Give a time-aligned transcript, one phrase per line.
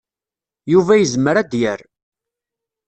[0.71, 1.81] Yuba yezmer ad d-yerr.